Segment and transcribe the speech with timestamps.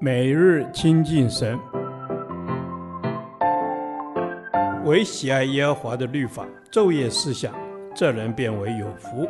[0.00, 1.58] 每日亲近神，
[4.84, 7.54] 唯喜爱耶和华的律法，昼夜思想，
[7.94, 9.26] 这人便为有福。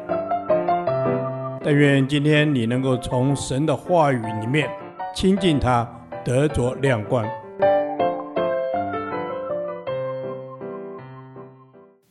[1.62, 4.68] 但愿今天你能够从神的话语里面
[5.14, 5.88] 亲近他，
[6.24, 7.24] 得着亮光。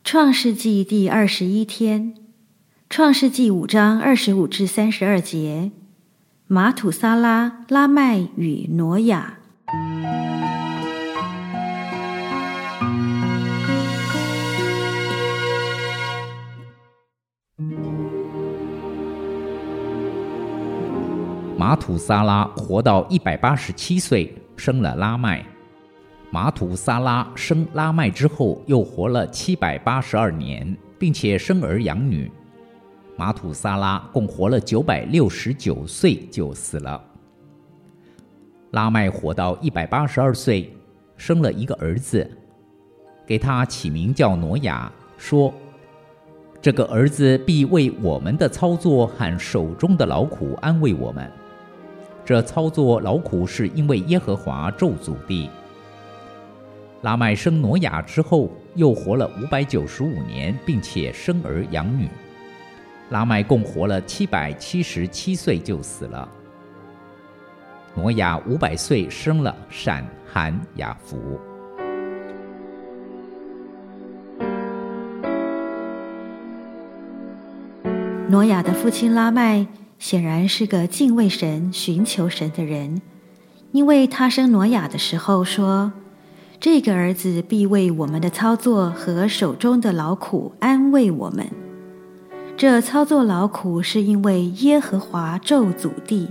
[0.02, 2.14] 创世纪第二十一天，
[2.88, 5.70] 创世纪五章二十五至三十二节。
[6.54, 9.38] 玛土撒拉、拉麦与挪亚。
[21.58, 25.44] 玛土撒拉活到一百八十七岁，生了拉麦。
[26.30, 32.30] 玛土撒拉生拉麦之后，又活了七百八十二年，并且生儿养女。
[33.16, 37.02] 玛土撒拉共活了九百六十九岁就死了。
[38.72, 40.72] 拉麦活到一百八十二岁，
[41.16, 42.28] 生了一个儿子，
[43.24, 45.54] 给他起名叫挪亚，说
[46.60, 51.30] ：“这个儿子必为我们的操作和手中的劳苦安慰我们。
[52.24, 55.48] 这操作劳苦是因为耶和华咒诅地。”
[57.02, 62.08] 拉麦生挪亚之后，又活了五百九十五年，并且生儿养女。
[63.10, 66.28] 拉麦共活了七百七十七岁就死了。
[67.94, 71.38] 挪亚五百岁生了闪、含、雅弗。
[78.28, 79.64] 挪亚的父亲拉麦
[80.00, 83.00] 显然是个敬畏神、寻求神的人，
[83.70, 85.92] 因为他生挪亚的时候说
[86.58, 91.46] ：“这个儿子必为我们的操作和手中的劳苦安慰我们。”
[92.56, 96.28] 这操作劳苦是因为耶和华咒诅地，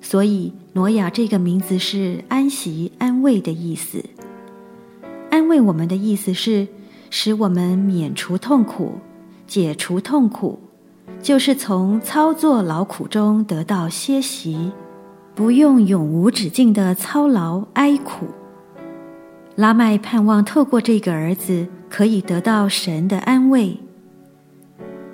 [0.00, 4.04] 所以挪亚这个名字是安息、安慰的意思。
[5.28, 6.68] 安慰我们的意思是
[7.10, 8.92] 使我们免除痛苦、
[9.46, 10.60] 解除痛苦，
[11.20, 14.70] 就是从操作劳苦中得到歇息，
[15.34, 18.26] 不用永无止境的操劳哀苦。
[19.56, 23.76] 拉麦盼望透过这个儿子可以得到神的安慰。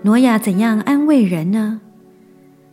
[0.02, 1.80] 挪亚怎样安慰人呢？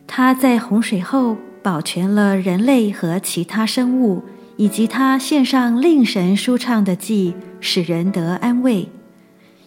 [0.06, 4.22] 他在洪水后保全了人类和其他生物，
[4.56, 8.88] 以及他献上令神舒畅的祭，使人得安慰。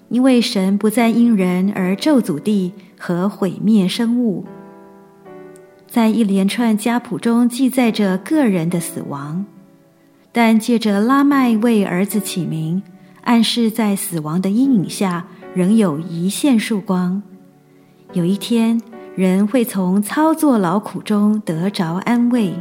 [0.07, 4.45] 因为神不再因人而咒诅地和毁灭生物。
[5.85, 9.45] 在一连串家谱中记载着个人的死亡，
[10.31, 12.81] 但借着拉麦为儿子起名，
[13.23, 17.21] 暗示在死亡的阴影下仍有一线曙光。
[18.13, 18.81] 有一天，
[19.15, 22.51] 人会从操作劳苦中得着安慰。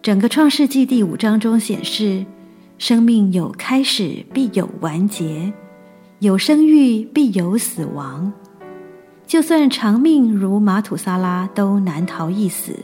[0.00, 2.24] 整个创世纪第五章中显示，
[2.78, 5.52] 生命有开始，必有完结；
[6.20, 8.32] 有生育，必有死亡。
[9.26, 12.78] 就算长命如马土萨拉，都难逃一死。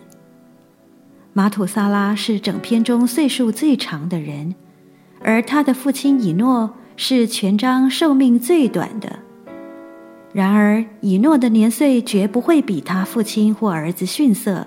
[1.32, 4.54] 马土萨拉是整篇中岁数最长的人，
[5.22, 9.20] 而他的父亲以诺是全章寿命最短的。
[10.36, 14.66] 然而，以诺的年岁绝不会比他父亲或儿子逊色。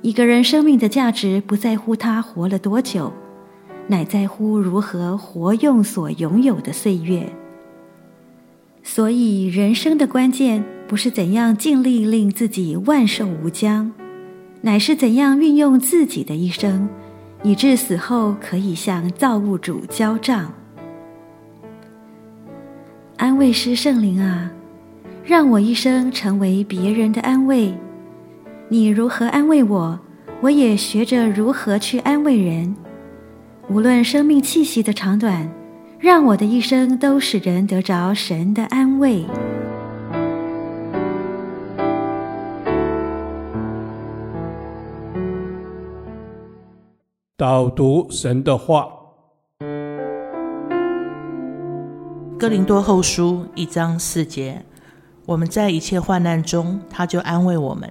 [0.00, 3.12] 一个人生命的价值不在乎他活了多久，
[3.86, 7.30] 乃在乎如何活用所拥有的岁月。
[8.82, 13.92] 所以，人生的关键不是怎样尽力令自己万寿无疆，
[14.62, 16.88] 乃是怎样运用自己的一生，
[17.42, 20.50] 以致死后可以向造物主交账。
[23.24, 24.50] 安慰师圣灵啊，
[25.24, 27.72] 让我一生成为别人的安慰。
[28.68, 29.98] 你如何安慰我，
[30.42, 32.76] 我也学着如何去安慰人。
[33.70, 35.50] 无论生命气息的长短，
[35.98, 39.24] 让我的一生都使人得着神的安慰。
[47.38, 49.03] 导读神的话。
[52.36, 54.60] 哥林多后书一章四节，
[55.24, 57.90] 我们在一切患难中，他就安慰我们，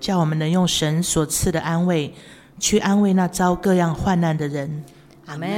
[0.00, 2.12] 叫我们能用神所赐的安慰，
[2.58, 4.84] 去安慰那遭各样患难的人。
[5.26, 5.48] 阿门。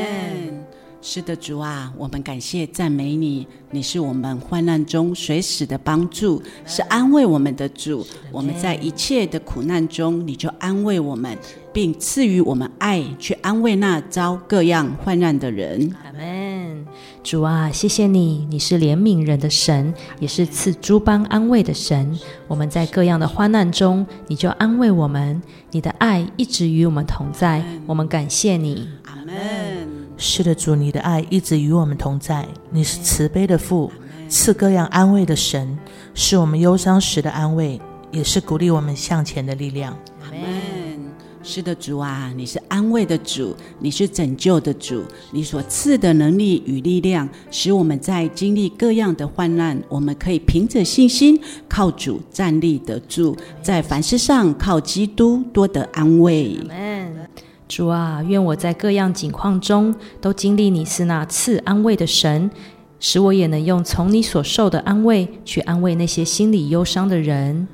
[1.02, 8.04] 是的，主啊，我们感谢赞美你，你是我们患难中随时的帮助，是安慰我们的主。
[8.32, 11.38] 我们在一切的苦难中，你就安慰我们，
[11.72, 15.94] 并赐予我们爱，去安慰那遭各样患难的人。
[16.04, 16.35] 阿门。
[17.26, 22.16] 主啊，谢谢你，你是怜悯人的神，也是赐诸般安慰的神。
[22.46, 25.42] 我们在各样的患难中，你就安慰我们，
[25.72, 27.64] 你的爱一直与我们同在。
[27.84, 28.88] 我们感谢你。
[29.06, 29.34] 阿门。
[30.16, 32.46] 是的，主，你的爱一直与我们同在。
[32.70, 33.90] 你是慈悲的父，
[34.28, 35.76] 赐各样安慰的神，
[36.14, 37.80] 是我们忧伤时的安慰，
[38.12, 39.98] 也是鼓励我们向前的力量。
[40.22, 40.75] 阿门。
[41.48, 56.58] 是的，主啊，你是安慰的主，你是拯救的主，你所赐的能力与力量，使我们在经历各样的患难，我们可以凭着信心靠主站立得住，在凡事上靠基督多得安慰。
[57.68, 62.50] 主啊，愿我在各样境况中都经历你是那赐安慰的神，
[62.98, 67.68] 使我也能用从你所受的安慰去安慰那些心里忧伤的人。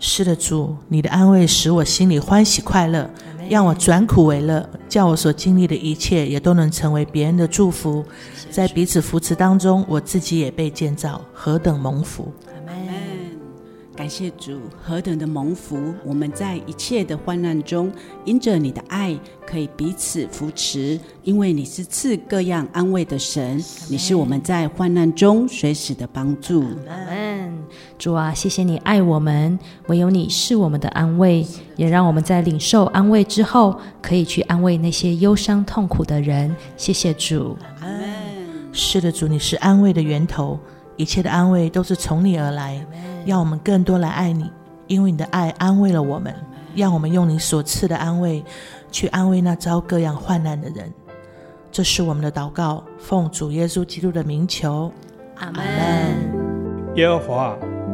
[0.00, 3.10] 是的，主，你的安慰使我心里欢喜快乐，
[3.48, 8.04] 让我转苦为乐，叫我所经历的一切也都能成为别人的祝福。
[8.50, 12.32] 在彼此扶持当中，我自己也被建造，何等蒙福！
[13.96, 15.76] 感谢主，何等的蒙福！
[16.04, 17.90] 我们在一切的患难中，
[18.24, 21.00] 因着你的爱，可以彼此扶持。
[21.24, 23.60] 因为你是赐各样安慰的神，
[23.90, 26.62] 你是我们在患难中随时的帮助。
[27.98, 29.58] 主啊，谢谢你爱我们，
[29.88, 31.46] 唯有你是我们的安慰，
[31.76, 36.54] 也让我们在领受安慰之后，可以去安慰那些忧伤痛苦的人。
[36.76, 37.56] 谢谢主。
[38.72, 40.58] 是的，主，你是安慰的源头，
[40.96, 42.84] 一切的安慰都是从你而来。
[43.26, 44.50] 让我们更多来爱你，
[44.86, 46.34] 因为你的爱安慰了我们。
[46.76, 48.44] 让我们用你所赐的安慰，
[48.92, 50.92] 去安慰那遭各样患难的人。
[51.72, 54.92] 这是我们的祷告，奉主耶稣基督的名求，
[55.36, 55.64] 阿门。
[56.94, 57.56] 耶和华，